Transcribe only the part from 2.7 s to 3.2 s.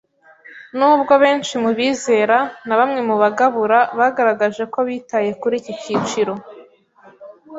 bamwe mu